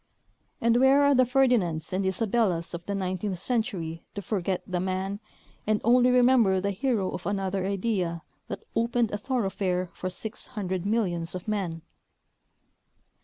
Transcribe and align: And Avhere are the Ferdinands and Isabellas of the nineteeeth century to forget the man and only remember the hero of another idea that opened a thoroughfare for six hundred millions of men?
And 0.59 0.75
Avhere 0.77 1.01
are 1.03 1.13
the 1.13 1.27
Ferdinands 1.27 1.93
and 1.93 2.03
Isabellas 2.03 2.73
of 2.73 2.83
the 2.87 2.95
nineteeeth 2.95 3.37
century 3.37 4.03
to 4.15 4.23
forget 4.23 4.63
the 4.65 4.79
man 4.79 5.19
and 5.67 5.79
only 5.83 6.09
remember 6.09 6.59
the 6.59 6.71
hero 6.71 7.11
of 7.11 7.27
another 7.27 7.67
idea 7.67 8.23
that 8.47 8.63
opened 8.75 9.11
a 9.11 9.19
thoroughfare 9.19 9.85
for 9.93 10.09
six 10.09 10.47
hundred 10.57 10.87
millions 10.87 11.35
of 11.35 11.47
men? 11.47 11.83